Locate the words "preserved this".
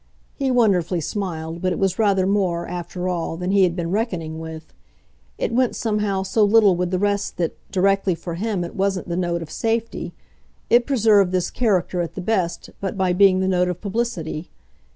10.87-11.51